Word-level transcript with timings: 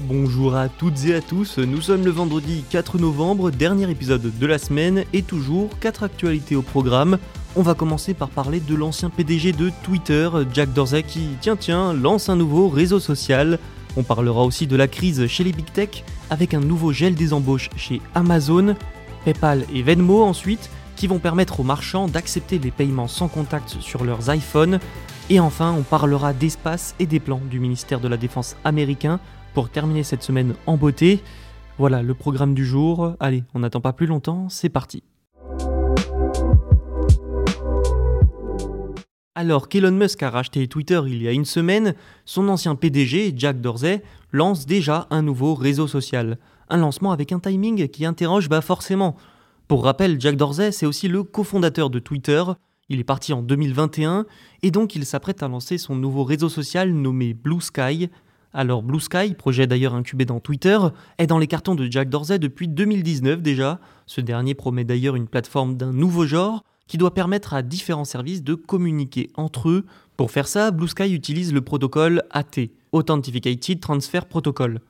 Bonjour 0.00 0.56
à 0.56 0.68
toutes 0.68 1.04
et 1.06 1.14
à 1.14 1.20
tous, 1.20 1.58
nous 1.58 1.80
sommes 1.80 2.04
le 2.04 2.10
vendredi 2.10 2.64
4 2.68 2.98
novembre, 2.98 3.52
dernier 3.52 3.88
épisode 3.88 4.36
de 4.36 4.46
la 4.46 4.58
semaine 4.58 5.04
et 5.12 5.22
toujours 5.22 5.70
4 5.78 6.02
actualités 6.02 6.56
au 6.56 6.62
programme. 6.62 7.16
On 7.54 7.62
va 7.62 7.74
commencer 7.74 8.12
par 8.12 8.28
parler 8.28 8.58
de 8.58 8.74
l'ancien 8.74 9.08
PDG 9.08 9.52
de 9.52 9.70
Twitter, 9.84 10.28
Jack 10.52 10.72
Dorsey, 10.72 11.04
qui, 11.04 11.28
tiens 11.40 11.54
tiens, 11.54 11.92
lance 11.92 12.28
un 12.28 12.34
nouveau 12.34 12.68
réseau 12.68 12.98
social. 12.98 13.60
On 13.96 14.02
parlera 14.02 14.42
aussi 14.42 14.66
de 14.66 14.74
la 14.74 14.88
crise 14.88 15.28
chez 15.28 15.44
les 15.44 15.52
Big 15.52 15.70
Tech, 15.72 16.02
avec 16.28 16.54
un 16.54 16.60
nouveau 16.60 16.92
gel 16.92 17.14
des 17.14 17.32
embauches 17.32 17.70
chez 17.76 18.02
Amazon, 18.16 18.74
PayPal 19.24 19.64
et 19.72 19.82
Venmo 19.84 20.24
ensuite, 20.24 20.70
qui 20.96 21.06
vont 21.06 21.20
permettre 21.20 21.60
aux 21.60 21.64
marchands 21.64 22.08
d'accepter 22.08 22.58
les 22.58 22.72
paiements 22.72 23.08
sans 23.08 23.28
contact 23.28 23.76
sur 23.80 24.04
leurs 24.04 24.34
iPhones. 24.34 24.80
Et 25.30 25.40
enfin, 25.40 25.72
on 25.72 25.82
parlera 25.82 26.34
d'espace 26.34 26.94
et 26.98 27.06
des 27.06 27.18
plans 27.18 27.40
du 27.50 27.58
ministère 27.58 27.98
de 27.98 28.08
la 28.08 28.18
Défense 28.18 28.56
américain 28.62 29.20
pour 29.54 29.70
terminer 29.70 30.02
cette 30.02 30.22
semaine 30.22 30.54
en 30.66 30.76
beauté. 30.76 31.22
Voilà 31.78 32.02
le 32.02 32.12
programme 32.12 32.54
du 32.54 32.66
jour. 32.66 33.14
Allez, 33.20 33.42
on 33.54 33.60
n'attend 33.60 33.80
pas 33.80 33.94
plus 33.94 34.06
longtemps, 34.06 34.50
c'est 34.50 34.68
parti. 34.68 35.02
Alors 39.34 39.68
qu'Elon 39.68 39.92
Musk 39.92 40.22
a 40.22 40.28
racheté 40.28 40.68
Twitter 40.68 41.00
il 41.06 41.22
y 41.22 41.26
a 41.26 41.32
une 41.32 41.46
semaine, 41.46 41.94
son 42.26 42.48
ancien 42.48 42.74
PDG, 42.74 43.32
Jack 43.34 43.62
Dorsey, 43.62 44.02
lance 44.30 44.66
déjà 44.66 45.06
un 45.10 45.22
nouveau 45.22 45.54
réseau 45.54 45.88
social. 45.88 46.38
Un 46.68 46.76
lancement 46.76 47.12
avec 47.12 47.32
un 47.32 47.40
timing 47.40 47.88
qui 47.88 48.04
interroge 48.04 48.50
bah 48.50 48.60
forcément. 48.60 49.16
Pour 49.68 49.84
rappel, 49.84 50.20
Jack 50.20 50.36
Dorsey, 50.36 50.70
c'est 50.70 50.86
aussi 50.86 51.08
le 51.08 51.22
cofondateur 51.22 51.88
de 51.88 51.98
Twitter. 51.98 52.44
Il 52.88 53.00
est 53.00 53.04
parti 53.04 53.32
en 53.32 53.42
2021 53.42 54.26
et 54.62 54.70
donc 54.70 54.94
il 54.94 55.06
s'apprête 55.06 55.42
à 55.42 55.48
lancer 55.48 55.78
son 55.78 55.96
nouveau 55.96 56.22
réseau 56.24 56.48
social 56.48 56.92
nommé 56.92 57.32
Blue 57.32 57.60
Sky. 57.60 58.10
Alors 58.52 58.82
Blue 58.82 59.00
Sky, 59.00 59.34
projet 59.34 59.66
d'ailleurs 59.66 59.94
incubé 59.94 60.26
dans 60.26 60.38
Twitter, 60.38 60.78
est 61.18 61.26
dans 61.26 61.38
les 61.38 61.46
cartons 61.46 61.74
de 61.74 61.90
Jack 61.90 62.10
Dorsey 62.10 62.38
depuis 62.38 62.68
2019 62.68 63.40
déjà. 63.40 63.80
Ce 64.06 64.20
dernier 64.20 64.54
promet 64.54 64.84
d'ailleurs 64.84 65.16
une 65.16 65.28
plateforme 65.28 65.76
d'un 65.76 65.92
nouveau 65.92 66.26
genre 66.26 66.62
qui 66.86 66.98
doit 66.98 67.14
permettre 67.14 67.54
à 67.54 67.62
différents 67.62 68.04
services 68.04 68.42
de 68.42 68.54
communiquer 68.54 69.30
entre 69.34 69.70
eux. 69.70 69.86
Pour 70.18 70.30
faire 70.30 70.46
ça, 70.46 70.70
Blue 70.70 70.88
Sky 70.88 71.12
utilise 71.14 71.54
le 71.54 71.62
protocole 71.62 72.22
AT, 72.30 72.68
Authenticated 72.92 73.80
Transfer 73.80 74.26
Protocol. 74.28 74.80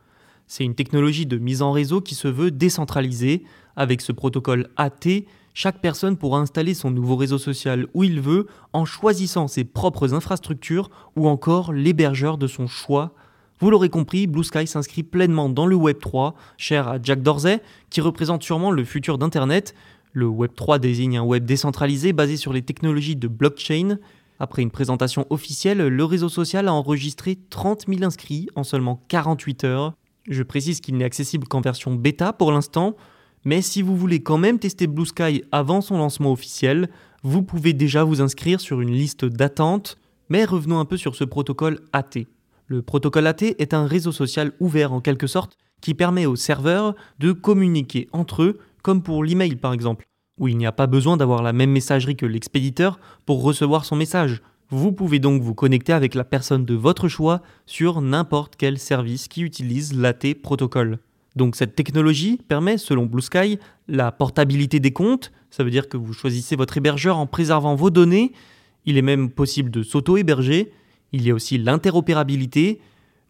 C'est 0.47 0.65
une 0.65 0.75
technologie 0.75 1.27
de 1.27 1.39
mise 1.39 1.63
en 1.63 1.73
réseau 1.73 2.01
qui 2.01 2.15
se 2.15 2.29
veut 2.29 2.51
décentralisée. 2.51 3.45
Avec 3.77 4.03
ce 4.03 4.13
protocole 4.13 4.69
AT, 4.77 5.25
chaque 5.55 5.81
personne 5.81 6.17
pourra 6.17 6.41
installer 6.41 6.75
son 6.75 6.91
nouveau 6.91 7.15
réseau 7.15 7.39
social 7.39 7.87
où 7.95 8.03
il 8.03 8.21
veut 8.21 8.49
en 8.73 8.85
choisissant 8.85 9.47
ses 9.47 9.63
propres 9.63 10.13
infrastructures 10.13 10.91
ou 11.15 11.29
encore 11.29 11.73
l'hébergeur 11.73 12.39
de 12.39 12.49
son 12.49 12.67
choix. 12.67 13.15
Vous 13.61 13.71
l'aurez 13.71 13.89
compris, 13.89 14.27
Blue 14.27 14.43
Sky 14.43 14.67
s'inscrit 14.67 15.05
pleinement 15.05 15.49
dans 15.49 15.67
le 15.67 15.77
Web 15.77 16.01
3, 16.01 16.35
cher 16.57 16.89
à 16.89 16.99
Jack 17.01 17.23
Dorsey, 17.23 17.63
qui 17.89 18.01
représente 18.01 18.43
sûrement 18.43 18.73
le 18.73 18.85
futur 18.85 19.17
d'Internet. 19.17 19.77
Le 20.13 20.27
Web 20.27 20.51
3 20.57 20.81
désigne 20.81 21.19
un 21.19 21.23
web 21.23 21.45
décentralisé 21.45 22.13
basé 22.13 22.37
sur 22.37 22.53
les 22.53 22.63
technologies 22.63 23.17
de 23.17 23.29
blockchain. 23.29 23.99
Après 24.41 24.63
une 24.63 24.73
présentation 24.73 25.25
officielle, 25.31 25.79
le 25.79 26.05
réseau 26.05 26.29
social 26.29 26.67
a 26.67 26.73
enregistré 26.73 27.39
30 27.51 27.85
000 27.87 28.03
inscrits 28.03 28.49
en 28.57 28.65
seulement 28.65 29.05
48 29.07 29.63
heures. 29.63 29.95
Je 30.29 30.43
précise 30.43 30.81
qu'il 30.81 30.97
n'est 30.97 31.05
accessible 31.05 31.47
qu'en 31.47 31.61
version 31.61 31.95
bêta 31.95 32.33
pour 32.33 32.51
l'instant, 32.51 32.97
mais 33.45 33.61
si 33.61 33.83
vous 33.83 33.97
voulez 33.97 34.23
quand 34.23 34.39
même 34.39 34.59
tester 34.59 34.87
Blue 34.87 35.07
Sky 35.07 35.45
avant 35.53 35.81
son 35.81 35.99
lancement 35.99 36.33
officiel, 36.33 36.89
vous 37.23 37.43
pouvez 37.43 37.73
déjà 37.73 38.05
vous 38.05 38.21
inscrire 38.21 38.61
sur 38.61 38.81
une 38.81 38.93
liste 38.93 39.25
d'attente. 39.25 39.99
Mais 40.31 40.45
revenons 40.45 40.79
un 40.79 40.87
peu 40.87 40.97
sur 40.97 41.15
ce 41.15 41.25
protocole 41.25 41.81
AT. 41.93 42.25
Le 42.67 42.81
protocole 42.81 43.27
AT 43.27 43.43
est 43.59 43.75
un 43.75 43.87
réseau 43.87 44.13
social 44.13 44.53
ouvert 44.61 44.93
en 44.93 45.01
quelque 45.01 45.27
sorte 45.27 45.59
qui 45.83 45.93
permet 45.93 46.25
aux 46.25 46.37
serveurs 46.37 46.95
de 47.19 47.33
communiquer 47.33 48.09
entre 48.13 48.43
eux 48.43 48.59
comme 48.83 49.03
pour 49.03 49.23
l'email 49.23 49.57
par 49.57 49.75
exemple, 49.75 50.07
où 50.39 50.49
il 50.49 50.57
n'y 50.57 50.67
a 50.67 50.73
pas 50.73 50.87
besoin 50.87 51.19
d'avoir 51.19 51.43
la 51.43 51.53
même 51.53 51.71
messagerie 51.71 52.17
que 52.17 52.27
l'expéditeur 52.27 52.99
pour 53.27 53.43
recevoir 53.43 53.85
son 53.85 53.97
message. 53.97 54.43
Vous 54.71 54.93
pouvez 54.93 55.19
donc 55.19 55.43
vous 55.43 55.55
connecter 55.55 55.93
avec 55.93 56.15
la 56.15 56.25
personne 56.25 56.65
de 56.65 56.75
votre 56.75 57.09
choix 57.09 57.43
sur 57.67 58.01
n'importe 58.01 58.57
quel 58.57 58.79
service 58.79 59.29
qui 59.29 59.43
utilise 59.43 59.95
l'AT 59.95 60.35
protocole. 60.43 60.99
Donc 61.37 61.57
cette 61.57 61.75
technologie 61.75 62.39
permet, 62.49 62.79
selon 62.79 63.07
Blue 63.07 63.23
Sky, 63.23 63.59
la 63.89 64.13
portabilité 64.13 64.81
des 64.81 64.93
comptes, 64.93 65.33
ça 65.51 65.65
veut 65.65 65.71
dire 65.71 65.89
que 65.89 65.97
vous 65.97 66.13
choisissez 66.13 66.57
votre 66.57 66.77
hébergeur 66.77 67.19
en 67.19 67.27
préservant 67.27 67.75
vos 67.75 67.91
données, 67.91 68.33
il 68.87 68.99
est 68.99 69.03
même 69.03 69.31
possible 69.31 69.71
de 69.71 69.83
s'auto-héberger, 69.83 70.73
il 71.13 71.23
y 71.23 71.31
a 71.31 71.35
aussi 71.35 71.59
l'interopérabilité, 71.59 72.81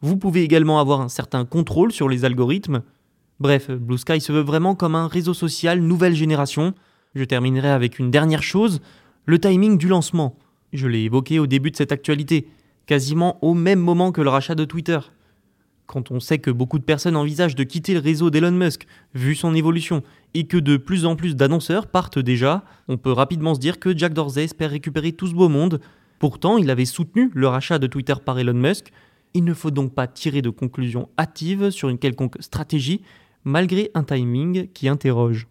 vous 0.00 0.16
pouvez 0.16 0.42
également 0.42 0.80
avoir 0.80 1.00
un 1.00 1.08
certain 1.08 1.44
contrôle 1.44 1.92
sur 1.92 2.08
les 2.08 2.24
algorithmes, 2.24 2.82
Bref, 3.40 3.70
Blue 3.70 3.98
Sky 3.98 4.20
se 4.20 4.32
veut 4.32 4.42
vraiment 4.42 4.74
comme 4.74 4.94
un 4.94 5.08
réseau 5.08 5.34
social 5.34 5.80
nouvelle 5.80 6.14
génération. 6.14 6.72
Je 7.14 7.24
terminerai 7.24 7.68
avec 7.68 7.98
une 7.98 8.10
dernière 8.10 8.42
chose, 8.42 8.80
le 9.26 9.38
timing 9.40 9.76
du 9.76 9.88
lancement. 9.88 10.38
Je 10.72 10.86
l'ai 10.86 11.00
évoqué 11.00 11.38
au 11.38 11.46
début 11.46 11.70
de 11.70 11.76
cette 11.76 11.92
actualité, 11.92 12.48
quasiment 12.86 13.38
au 13.42 13.54
même 13.54 13.80
moment 13.80 14.12
que 14.12 14.20
le 14.20 14.30
rachat 14.30 14.54
de 14.54 14.64
Twitter. 14.64 14.98
Quand 15.86 16.10
on 16.10 16.18
sait 16.18 16.38
que 16.38 16.50
beaucoup 16.50 16.78
de 16.78 16.84
personnes 16.84 17.16
envisagent 17.16 17.54
de 17.54 17.64
quitter 17.64 17.92
le 17.94 18.00
réseau 18.00 18.30
d'Elon 18.30 18.52
Musk, 18.52 18.86
vu 19.14 19.34
son 19.34 19.54
évolution, 19.54 20.02
et 20.32 20.44
que 20.44 20.56
de 20.56 20.76
plus 20.76 21.04
en 21.04 21.14
plus 21.14 21.36
d'annonceurs 21.36 21.86
partent 21.86 22.18
déjà, 22.18 22.64
on 22.88 22.96
peut 22.96 23.12
rapidement 23.12 23.54
se 23.54 23.60
dire 23.60 23.78
que 23.78 23.96
Jack 23.96 24.14
Dorsey 24.14 24.44
espère 24.44 24.70
récupérer 24.70 25.12
tout 25.12 25.26
ce 25.26 25.34
beau 25.34 25.48
monde. 25.48 25.80
Pourtant, 26.18 26.56
il 26.56 26.70
avait 26.70 26.86
soutenu 26.86 27.30
le 27.34 27.48
rachat 27.48 27.78
de 27.78 27.86
Twitter 27.86 28.14
par 28.24 28.38
Elon 28.38 28.54
Musk. 28.54 28.92
Il 29.34 29.44
ne 29.44 29.52
faut 29.52 29.70
donc 29.70 29.94
pas 29.94 30.06
tirer 30.06 30.42
de 30.42 30.50
conclusions 30.50 31.08
hâtives 31.18 31.70
sur 31.70 31.90
une 31.90 31.98
quelconque 31.98 32.36
stratégie, 32.40 33.02
malgré 33.44 33.90
un 33.94 34.04
timing 34.04 34.68
qui 34.72 34.88
interroge. 34.88 35.46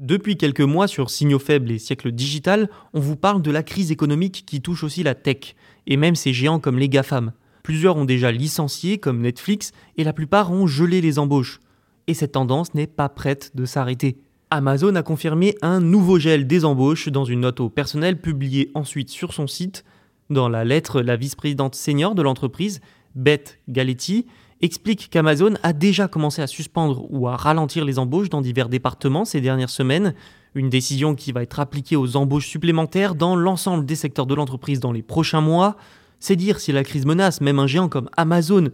Depuis 0.00 0.38
quelques 0.38 0.62
mois 0.62 0.88
sur 0.88 1.10
Signaux 1.10 1.38
faibles 1.38 1.70
et 1.70 1.78
siècle 1.78 2.10
digital, 2.10 2.70
on 2.94 3.00
vous 3.00 3.16
parle 3.16 3.42
de 3.42 3.50
la 3.50 3.62
crise 3.62 3.92
économique 3.92 4.44
qui 4.46 4.62
touche 4.62 4.82
aussi 4.82 5.02
la 5.02 5.14
tech, 5.14 5.54
et 5.86 5.98
même 5.98 6.14
ces 6.14 6.32
géants 6.32 6.58
comme 6.58 6.78
les 6.78 6.88
GAFAM. 6.88 7.32
Plusieurs 7.62 7.98
ont 7.98 8.06
déjà 8.06 8.32
licencié, 8.32 8.96
comme 8.96 9.20
Netflix, 9.20 9.72
et 9.98 10.04
la 10.04 10.14
plupart 10.14 10.52
ont 10.52 10.66
gelé 10.66 11.02
les 11.02 11.18
embauches. 11.18 11.60
Et 12.06 12.14
cette 12.14 12.32
tendance 12.32 12.72
n'est 12.72 12.86
pas 12.86 13.10
prête 13.10 13.54
de 13.54 13.66
s'arrêter. 13.66 14.16
Amazon 14.48 14.94
a 14.94 15.02
confirmé 15.02 15.54
un 15.60 15.80
nouveau 15.80 16.18
gel 16.18 16.46
des 16.46 16.64
embauches 16.64 17.10
dans 17.10 17.26
une 17.26 17.40
note 17.40 17.60
au 17.60 17.68
personnel 17.68 18.18
publiée 18.18 18.70
ensuite 18.72 19.10
sur 19.10 19.34
son 19.34 19.46
site. 19.46 19.84
Dans 20.30 20.48
la 20.48 20.64
lettre, 20.64 21.02
la 21.02 21.16
vice-présidente 21.16 21.74
senior 21.74 22.14
de 22.14 22.22
l'entreprise 22.22 22.80
Beth 23.14 23.58
Galetti, 23.68 24.24
explique 24.60 25.08
qu'Amazon 25.10 25.54
a 25.62 25.72
déjà 25.72 26.08
commencé 26.08 26.42
à 26.42 26.46
suspendre 26.46 27.06
ou 27.10 27.28
à 27.28 27.36
ralentir 27.36 27.84
les 27.84 27.98
embauches 27.98 28.28
dans 28.28 28.40
divers 28.40 28.68
départements 28.68 29.24
ces 29.24 29.40
dernières 29.40 29.70
semaines, 29.70 30.14
une 30.54 30.68
décision 30.68 31.14
qui 31.14 31.32
va 31.32 31.42
être 31.42 31.60
appliquée 31.60 31.96
aux 31.96 32.16
embauches 32.16 32.48
supplémentaires 32.48 33.14
dans 33.14 33.36
l'ensemble 33.36 33.86
des 33.86 33.96
secteurs 33.96 34.26
de 34.26 34.34
l'entreprise 34.34 34.80
dans 34.80 34.92
les 34.92 35.02
prochains 35.02 35.40
mois. 35.40 35.76
C'est 36.18 36.36
dire 36.36 36.60
si 36.60 36.72
la 36.72 36.84
crise 36.84 37.06
menace 37.06 37.40
même 37.40 37.58
un 37.58 37.66
géant 37.66 37.88
comme 37.88 38.10
Amazon. 38.16 38.70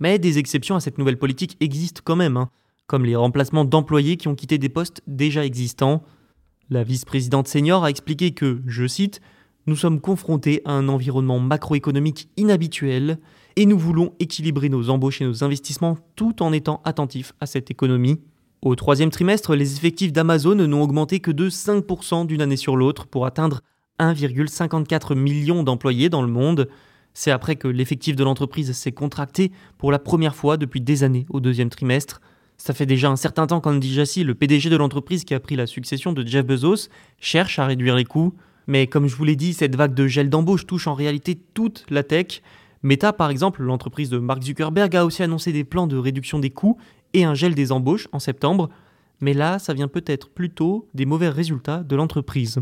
Mais 0.00 0.18
des 0.18 0.38
exceptions 0.38 0.76
à 0.76 0.80
cette 0.80 0.98
nouvelle 0.98 1.18
politique 1.18 1.56
existent 1.60 2.02
quand 2.04 2.16
même, 2.16 2.36
hein, 2.36 2.50
comme 2.86 3.04
les 3.04 3.16
remplacements 3.16 3.64
d'employés 3.64 4.16
qui 4.16 4.28
ont 4.28 4.34
quitté 4.34 4.58
des 4.58 4.68
postes 4.68 5.02
déjà 5.06 5.44
existants. 5.44 6.02
La 6.68 6.84
vice-présidente 6.84 7.48
senior 7.48 7.84
a 7.84 7.90
expliqué 7.90 8.32
que, 8.32 8.62
je 8.66 8.86
cite, 8.86 9.20
Nous 9.70 9.76
sommes 9.76 10.00
confrontés 10.00 10.62
à 10.64 10.72
un 10.72 10.88
environnement 10.88 11.38
macroéconomique 11.38 12.28
inhabituel 12.36 13.20
et 13.54 13.66
nous 13.66 13.78
voulons 13.78 14.14
équilibrer 14.18 14.68
nos 14.68 14.90
embauches 14.90 15.22
et 15.22 15.24
nos 15.24 15.44
investissements 15.44 15.96
tout 16.16 16.42
en 16.42 16.52
étant 16.52 16.80
attentifs 16.84 17.34
à 17.38 17.46
cette 17.46 17.70
économie. 17.70 18.20
Au 18.62 18.74
troisième 18.74 19.10
trimestre, 19.10 19.54
les 19.54 19.76
effectifs 19.76 20.12
d'Amazon 20.12 20.56
n'ont 20.56 20.82
augmenté 20.82 21.20
que 21.20 21.30
de 21.30 21.48
5% 21.48 22.26
d'une 22.26 22.42
année 22.42 22.56
sur 22.56 22.74
l'autre 22.74 23.06
pour 23.06 23.26
atteindre 23.26 23.60
1,54 24.00 25.14
million 25.14 25.62
d'employés 25.62 26.08
dans 26.08 26.22
le 26.22 26.26
monde. 26.26 26.68
C'est 27.14 27.30
après 27.30 27.54
que 27.54 27.68
l'effectif 27.68 28.16
de 28.16 28.24
l'entreprise 28.24 28.72
s'est 28.72 28.90
contracté 28.90 29.52
pour 29.78 29.92
la 29.92 30.00
première 30.00 30.34
fois 30.34 30.56
depuis 30.56 30.80
des 30.80 31.04
années 31.04 31.26
au 31.30 31.38
deuxième 31.38 31.70
trimestre. 31.70 32.20
Ça 32.56 32.74
fait 32.74 32.86
déjà 32.86 33.08
un 33.08 33.14
certain 33.14 33.46
temps 33.46 33.60
qu'Andy 33.60 33.94
Jassy, 33.94 34.24
le 34.24 34.34
PDG 34.34 34.68
de 34.68 34.76
l'entreprise 34.76 35.24
qui 35.24 35.34
a 35.34 35.38
pris 35.38 35.54
la 35.54 35.68
succession 35.68 36.12
de 36.12 36.26
Jeff 36.26 36.44
Bezos, 36.44 36.88
cherche 37.20 37.60
à 37.60 37.66
réduire 37.66 37.94
les 37.94 38.04
coûts. 38.04 38.34
Mais 38.66 38.86
comme 38.86 39.06
je 39.06 39.16
vous 39.16 39.24
l'ai 39.24 39.36
dit, 39.36 39.52
cette 39.52 39.76
vague 39.76 39.94
de 39.94 40.06
gel 40.06 40.30
d'embauche 40.30 40.66
touche 40.66 40.86
en 40.86 40.94
réalité 40.94 41.38
toute 41.54 41.84
la 41.90 42.02
tech. 42.02 42.42
Meta, 42.82 43.12
par 43.12 43.30
exemple, 43.30 43.62
l'entreprise 43.62 44.10
de 44.10 44.18
Mark 44.18 44.42
Zuckerberg, 44.42 44.94
a 44.96 45.04
aussi 45.04 45.22
annoncé 45.22 45.52
des 45.52 45.64
plans 45.64 45.86
de 45.86 45.96
réduction 45.96 46.38
des 46.38 46.50
coûts 46.50 46.78
et 47.12 47.24
un 47.24 47.34
gel 47.34 47.54
des 47.54 47.72
embauches 47.72 48.08
en 48.12 48.18
septembre. 48.18 48.70
Mais 49.20 49.34
là, 49.34 49.58
ça 49.58 49.74
vient 49.74 49.88
peut-être 49.88 50.30
plutôt 50.30 50.88
des 50.94 51.04
mauvais 51.04 51.28
résultats 51.28 51.82
de 51.82 51.96
l'entreprise. 51.96 52.60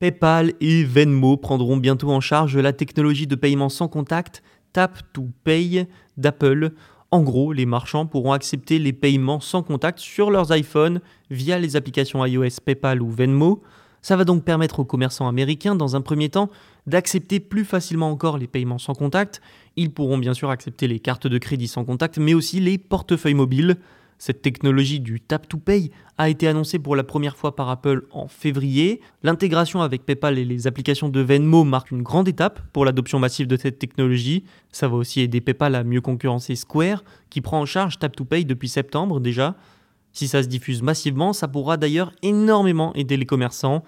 PayPal 0.00 0.52
et 0.60 0.84
Venmo 0.84 1.36
prendront 1.36 1.76
bientôt 1.76 2.10
en 2.10 2.20
charge 2.20 2.56
la 2.56 2.72
technologie 2.72 3.26
de 3.26 3.36
paiement 3.36 3.68
sans 3.68 3.88
contact 3.88 4.42
Tap 4.72 4.98
to 5.12 5.28
Pay 5.44 5.86
d'Apple. 6.16 6.72
En 7.14 7.22
gros, 7.22 7.52
les 7.52 7.64
marchands 7.64 8.06
pourront 8.06 8.32
accepter 8.32 8.80
les 8.80 8.92
paiements 8.92 9.38
sans 9.38 9.62
contact 9.62 10.00
sur 10.00 10.32
leurs 10.32 10.52
iPhones 10.52 11.00
via 11.30 11.60
les 11.60 11.76
applications 11.76 12.26
iOS 12.26 12.58
PayPal 12.64 13.00
ou 13.00 13.08
Venmo. 13.08 13.62
Ça 14.02 14.16
va 14.16 14.24
donc 14.24 14.42
permettre 14.42 14.80
aux 14.80 14.84
commerçants 14.84 15.28
américains, 15.28 15.76
dans 15.76 15.94
un 15.94 16.00
premier 16.00 16.28
temps, 16.28 16.50
d'accepter 16.88 17.38
plus 17.38 17.64
facilement 17.64 18.10
encore 18.10 18.36
les 18.36 18.48
paiements 18.48 18.78
sans 18.78 18.94
contact. 18.94 19.40
Ils 19.76 19.92
pourront 19.92 20.18
bien 20.18 20.34
sûr 20.34 20.50
accepter 20.50 20.88
les 20.88 20.98
cartes 20.98 21.28
de 21.28 21.38
crédit 21.38 21.68
sans 21.68 21.84
contact, 21.84 22.18
mais 22.18 22.34
aussi 22.34 22.58
les 22.58 22.78
portefeuilles 22.78 23.34
mobiles. 23.34 23.76
Cette 24.18 24.42
technologie 24.42 25.00
du 25.00 25.20
Tap 25.20 25.48
to 25.48 25.58
Pay 25.58 25.90
a 26.18 26.28
été 26.28 26.46
annoncée 26.46 26.78
pour 26.78 26.96
la 26.96 27.04
première 27.04 27.36
fois 27.36 27.56
par 27.56 27.68
Apple 27.68 28.06
en 28.12 28.28
février. 28.28 29.00
L'intégration 29.22 29.82
avec 29.82 30.06
PayPal 30.06 30.38
et 30.38 30.44
les 30.44 30.66
applications 30.66 31.08
de 31.08 31.20
Venmo 31.20 31.64
marque 31.64 31.90
une 31.90 32.02
grande 32.02 32.28
étape 32.28 32.60
pour 32.72 32.84
l'adoption 32.84 33.18
massive 33.18 33.46
de 33.46 33.56
cette 33.56 33.78
technologie. 33.78 34.44
Ça 34.70 34.88
va 34.88 34.96
aussi 34.96 35.20
aider 35.20 35.40
PayPal 35.40 35.74
à 35.74 35.84
mieux 35.84 36.00
concurrencer 36.00 36.54
Square, 36.56 37.04
qui 37.30 37.40
prend 37.40 37.60
en 37.60 37.66
charge 37.66 37.98
Tap 37.98 38.14
to 38.14 38.24
Pay 38.24 38.44
depuis 38.44 38.68
septembre 38.68 39.20
déjà. 39.20 39.56
Si 40.12 40.28
ça 40.28 40.42
se 40.42 40.48
diffuse 40.48 40.80
massivement, 40.80 41.32
ça 41.32 41.48
pourra 41.48 41.76
d'ailleurs 41.76 42.12
énormément 42.22 42.94
aider 42.94 43.16
les 43.16 43.26
commerçants. 43.26 43.82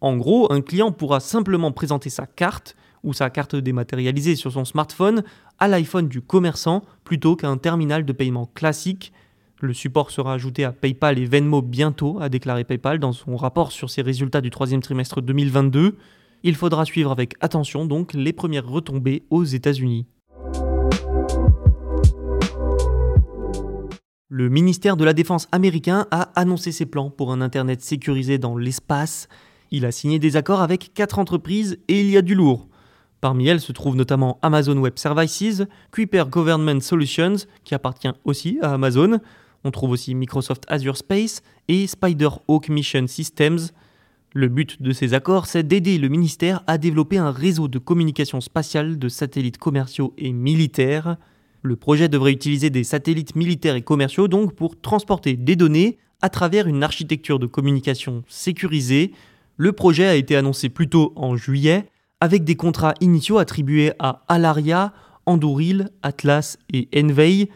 En 0.00 0.16
gros, 0.16 0.52
un 0.52 0.60
client 0.60 0.92
pourra 0.92 1.20
simplement 1.20 1.72
présenter 1.72 2.10
sa 2.10 2.26
carte 2.26 2.76
ou 3.04 3.12
sa 3.12 3.30
carte 3.30 3.54
dématérialisée 3.54 4.36
sur 4.36 4.52
son 4.52 4.64
smartphone 4.64 5.22
à 5.58 5.68
l'iPhone 5.68 6.08
du 6.08 6.20
commerçant 6.20 6.82
plutôt 7.04 7.36
qu'à 7.36 7.48
un 7.48 7.56
terminal 7.56 8.04
de 8.04 8.12
paiement 8.12 8.46
classique. 8.54 9.12
Le 9.60 9.72
support 9.72 10.12
sera 10.12 10.34
ajouté 10.34 10.62
à 10.62 10.70
PayPal 10.70 11.18
et 11.18 11.24
Venmo 11.24 11.62
bientôt, 11.62 12.18
a 12.20 12.28
déclaré 12.28 12.62
PayPal 12.62 13.00
dans 13.00 13.12
son 13.12 13.34
rapport 13.34 13.72
sur 13.72 13.90
ses 13.90 14.02
résultats 14.02 14.40
du 14.40 14.50
troisième 14.50 14.80
trimestre 14.80 15.20
2022. 15.20 15.96
Il 16.44 16.54
faudra 16.54 16.84
suivre 16.84 17.10
avec 17.10 17.34
attention 17.40 17.84
donc 17.84 18.12
les 18.14 18.32
premières 18.32 18.68
retombées 18.68 19.24
aux 19.30 19.42
États-Unis. 19.42 20.06
Le 24.28 24.48
ministère 24.48 24.96
de 24.96 25.04
la 25.04 25.12
Défense 25.12 25.48
américain 25.50 26.06
a 26.12 26.30
annoncé 26.36 26.70
ses 26.70 26.86
plans 26.86 27.10
pour 27.10 27.32
un 27.32 27.40
Internet 27.40 27.80
sécurisé 27.80 28.38
dans 28.38 28.56
l'espace. 28.56 29.28
Il 29.72 29.86
a 29.86 29.90
signé 29.90 30.20
des 30.20 30.36
accords 30.36 30.60
avec 30.60 30.94
quatre 30.94 31.18
entreprises 31.18 31.80
et 31.88 32.00
il 32.00 32.10
y 32.10 32.16
a 32.16 32.22
du 32.22 32.36
lourd. 32.36 32.68
Parmi 33.20 33.48
elles 33.48 33.60
se 33.60 33.72
trouvent 33.72 33.96
notamment 33.96 34.38
Amazon 34.42 34.76
Web 34.76 34.98
Services, 34.98 35.64
Kuiper 35.90 36.26
Government 36.30 36.80
Solutions, 36.80 37.34
qui 37.64 37.74
appartient 37.74 38.12
aussi 38.24 38.60
à 38.62 38.74
Amazon. 38.74 39.18
On 39.68 39.70
trouve 39.70 39.90
aussi 39.90 40.14
Microsoft 40.14 40.64
Azure 40.68 40.96
Space 40.96 41.42
et 41.68 41.86
Spider-Hawk 41.86 42.70
Mission 42.70 43.06
Systems. 43.06 43.58
Le 44.32 44.48
but 44.48 44.80
de 44.80 44.92
ces 44.92 45.12
accords, 45.12 45.44
c'est 45.44 45.62
d'aider 45.62 45.98
le 45.98 46.08
ministère 46.08 46.64
à 46.66 46.78
développer 46.78 47.18
un 47.18 47.30
réseau 47.30 47.68
de 47.68 47.78
communication 47.78 48.40
spatiale 48.40 48.98
de 48.98 49.10
satellites 49.10 49.58
commerciaux 49.58 50.14
et 50.16 50.32
militaires. 50.32 51.18
Le 51.60 51.76
projet 51.76 52.08
devrait 52.08 52.32
utiliser 52.32 52.70
des 52.70 52.82
satellites 52.82 53.36
militaires 53.36 53.74
et 53.74 53.82
commerciaux 53.82 54.26
donc 54.26 54.54
pour 54.54 54.80
transporter 54.80 55.36
des 55.36 55.54
données 55.54 55.98
à 56.22 56.30
travers 56.30 56.66
une 56.66 56.82
architecture 56.82 57.38
de 57.38 57.46
communication 57.46 58.24
sécurisée. 58.26 59.12
Le 59.58 59.72
projet 59.72 60.06
a 60.06 60.14
été 60.14 60.34
annoncé 60.34 60.70
plus 60.70 60.88
tôt 60.88 61.12
en 61.14 61.36
juillet 61.36 61.90
avec 62.22 62.42
des 62.44 62.56
contrats 62.56 62.94
initiaux 63.02 63.36
attribués 63.36 63.92
à 63.98 64.24
Alaria, 64.28 64.94
Anduril, 65.26 65.90
Atlas 66.02 66.56
et 66.72 66.88
Envey. 66.96 67.50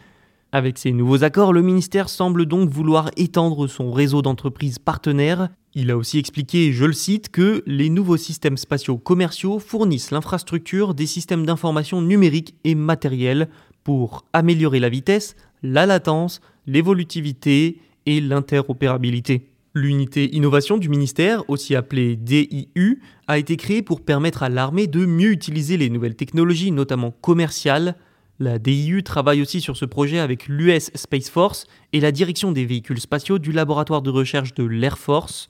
Avec 0.55 0.77
ces 0.77 0.91
nouveaux 0.91 1.23
accords, 1.23 1.51
le 1.51 1.63
ministère 1.63 2.09
semble 2.09 2.45
donc 2.45 2.69
vouloir 2.69 3.09
étendre 3.17 3.65
son 3.65 3.91
réseau 3.91 4.21
d'entreprises 4.21 4.77
partenaires. 4.77 5.49
Il 5.73 5.89
a 5.89 5.97
aussi 5.97 6.19
expliqué, 6.19 6.71
je 6.71 6.85
le 6.85 6.93
cite, 6.93 7.29
que 7.29 7.63
les 7.65 7.89
nouveaux 7.89 8.17
systèmes 8.17 8.57
spatiaux 8.57 8.99
commerciaux 8.99 9.57
fournissent 9.57 10.11
l'infrastructure 10.11 10.93
des 10.93 11.07
systèmes 11.07 11.43
d'information 11.47 12.03
numériques 12.03 12.53
et 12.65 12.75
matériels 12.75 13.49
pour 13.83 14.25
améliorer 14.31 14.79
la 14.79 14.89
vitesse, 14.89 15.35
la 15.63 15.87
latence, 15.87 16.39
l'évolutivité 16.67 17.79
et 18.05 18.21
l'interopérabilité. 18.21 19.49
L'unité 19.73 20.35
innovation 20.35 20.77
du 20.77 20.87
ministère, 20.87 21.49
aussi 21.49 21.75
appelée 21.75 22.15
DIU, 22.15 23.01
a 23.25 23.39
été 23.39 23.57
créée 23.57 23.81
pour 23.81 24.01
permettre 24.01 24.43
à 24.43 24.49
l'armée 24.49 24.85
de 24.85 25.07
mieux 25.07 25.31
utiliser 25.31 25.77
les 25.77 25.89
nouvelles 25.89 26.15
technologies, 26.15 26.69
notamment 26.69 27.09
commerciales. 27.09 27.95
La 28.39 28.57
DIU 28.57 29.03
travaille 29.03 29.43
aussi 29.43 29.61
sur 29.61 29.77
ce 29.77 29.85
projet 29.85 30.17
avec 30.17 30.47
l'US 30.47 30.89
Space 30.95 31.29
Force 31.29 31.67
et 31.93 31.99
la 31.99 32.11
direction 32.11 32.51
des 32.51 32.65
véhicules 32.65 32.99
spatiaux 32.99 33.37
du 33.37 33.51
laboratoire 33.51 34.01
de 34.01 34.09
recherche 34.09 34.55
de 34.55 34.63
l'Air 34.63 34.97
Force. 34.97 35.49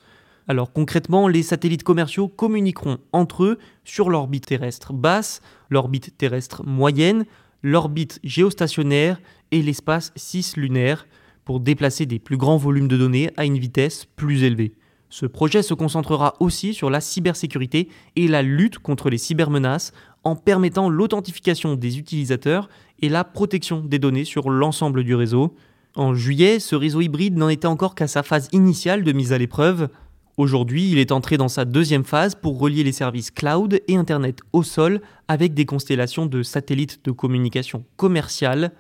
Alors 0.49 0.73
concrètement, 0.73 1.29
les 1.29 1.43
satellites 1.43 1.83
commerciaux 1.83 2.27
communiqueront 2.27 2.97
entre 3.13 3.45
eux 3.45 3.57
sur 3.85 4.09
l'orbite 4.09 4.47
terrestre 4.47 4.91
basse, 4.91 5.41
l'orbite 5.69 6.17
terrestre 6.17 6.65
moyenne, 6.65 7.25
l'orbite 7.61 8.19
géostationnaire 8.25 9.21
et 9.51 9.61
l'espace 9.61 10.11
cislunaire 10.17 11.07
pour 11.45 11.61
déplacer 11.61 12.05
des 12.05 12.19
plus 12.19 12.35
grands 12.35 12.57
volumes 12.57 12.89
de 12.89 12.97
données 12.97 13.31
à 13.37 13.45
une 13.45 13.57
vitesse 13.57 14.05
plus 14.17 14.43
élevée. 14.43 14.73
Ce 15.09 15.25
projet 15.25 15.61
se 15.61 15.75
concentrera 15.75 16.33
aussi 16.39 16.73
sur 16.73 16.89
la 16.89 16.99
cybersécurité 16.99 17.87
et 18.15 18.27
la 18.27 18.41
lutte 18.41 18.79
contre 18.79 19.09
les 19.09 19.19
cybermenaces 19.19 19.93
en 20.23 20.35
permettant 20.35 20.89
l'authentification 20.89 21.75
des 21.75 21.99
utilisateurs 21.99 22.69
et 22.99 23.09
la 23.09 23.23
protection 23.23 23.81
des 23.81 23.99
données 23.99 24.25
sur 24.25 24.49
l'ensemble 24.49 25.03
du 25.03 25.15
réseau. 25.15 25.55
En 25.95 26.15
juillet, 26.15 26.59
ce 26.59 26.75
réseau 26.75 27.01
hybride 27.01 27.37
n'en 27.37 27.49
était 27.49 27.67
encore 27.67 27.95
qu'à 27.95 28.07
sa 28.07 28.23
phase 28.23 28.49
initiale 28.51 29.03
de 29.03 29.11
mise 29.11 29.33
à 29.33 29.37
l'épreuve. 29.37 29.89
Aujourd'hui, 30.37 30.89
il 30.89 30.97
est 30.97 31.11
entré 31.11 31.37
dans 31.37 31.47
sa 31.47 31.65
deuxième 31.65 32.03
phase 32.03 32.33
pour 32.33 32.59
relier 32.59 32.83
les 32.83 32.91
services 32.91 33.29
cloud 33.29 33.79
et 33.87 33.95
Internet 33.95 34.39
au 34.51 34.63
sol 34.63 35.01
avec 35.27 35.53
des 35.53 35.65
constellations 35.65 36.25
de 36.25 36.41
satellites 36.41 37.05
de 37.05 37.11
communication 37.11 37.85
commerciale. 37.97 38.71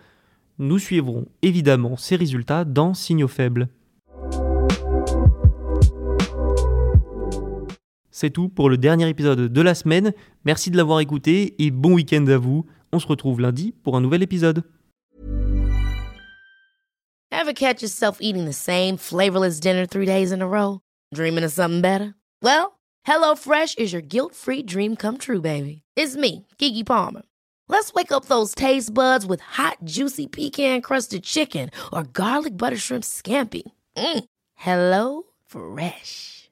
Nous 0.57 0.79
suivrons 0.79 1.25
évidemment 1.43 1.95
ces 1.95 2.15
résultats 2.15 2.65
dans 2.65 2.95
Signaux 2.95 3.27
faibles. 3.27 3.67
C'est 8.15 8.29
tout 8.29 8.47
pour 8.47 8.69
le 8.69 8.77
dernier 8.77 9.09
épisode 9.09 9.51
de 9.51 9.61
la 9.61 9.73
semaine. 9.73 10.13
Merci 10.45 10.69
de 10.69 10.77
l'avoir 10.77 10.99
écouté 10.99 11.55
et 11.57 11.71
bon 11.71 11.95
week-end 11.95 12.25
à 12.27 12.37
vous. 12.37 12.63
On 12.91 12.99
se 12.99 13.07
retrouve 13.07 13.41
lundi 13.41 13.73
pour 13.83 13.97
un 13.97 14.01
nouvel 14.01 14.21
épisode. 14.21 14.63
Ever 17.31 17.53
catch 17.55 17.81
yourself 17.81 18.19
eating 18.21 18.45
the 18.45 18.53
same 18.53 18.97
flavorless 18.97 19.59
dinner 19.59 19.87
three 19.87 20.05
days 20.05 20.31
in 20.31 20.43
a 20.43 20.47
row? 20.47 20.81
Dreaming 21.11 21.43
of 21.43 21.51
something 21.51 21.81
better? 21.81 22.13
Well, 22.43 22.77
HelloFresh 23.07 23.79
is 23.79 23.91
your 23.91 24.03
guilt-free 24.03 24.63
dream 24.63 24.95
come 24.95 25.17
true, 25.17 25.41
baby. 25.41 25.81
It's 25.95 26.15
me, 26.15 26.45
Kiki 26.59 26.83
Palmer. 26.83 27.23
Let's 27.67 27.93
wake 27.95 28.11
up 28.11 28.25
those 28.25 28.53
taste 28.53 28.93
buds 28.93 29.25
with 29.25 29.41
hot, 29.41 29.77
juicy 29.83 30.27
pecan-crusted 30.27 31.23
chicken 31.23 31.71
or 31.91 32.03
garlic 32.03 32.55
butter 32.57 32.77
shrimp 32.77 33.03
scampi. 33.03 33.63
Mm. 33.97 34.25
Hello 34.53 35.23
Fresh. 35.47 36.51